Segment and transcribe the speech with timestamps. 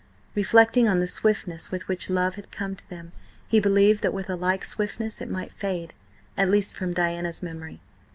[0.33, 3.11] Reflecting on the swiftness with which love had come to them,
[3.47, 5.93] he believed that with a like swiftness it might fade,
[6.35, 7.81] at least from Diana's memory.